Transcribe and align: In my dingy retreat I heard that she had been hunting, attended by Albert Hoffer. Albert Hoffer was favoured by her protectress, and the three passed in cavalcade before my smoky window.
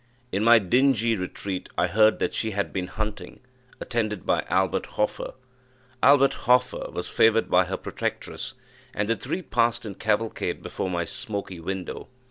In 0.31 0.43
my 0.43 0.57
dingy 0.57 1.15
retreat 1.15 1.69
I 1.77 1.85
heard 1.85 2.17
that 2.17 2.33
she 2.33 2.49
had 2.49 2.73
been 2.73 2.87
hunting, 2.87 3.39
attended 3.79 4.25
by 4.25 4.43
Albert 4.49 4.87
Hoffer. 4.97 5.35
Albert 6.01 6.33
Hoffer 6.49 6.87
was 6.91 7.07
favoured 7.07 7.51
by 7.51 7.65
her 7.65 7.77
protectress, 7.77 8.55
and 8.95 9.07
the 9.07 9.15
three 9.15 9.43
passed 9.43 9.85
in 9.85 9.93
cavalcade 9.93 10.63
before 10.63 10.89
my 10.89 11.05
smoky 11.05 11.59
window. 11.59 12.07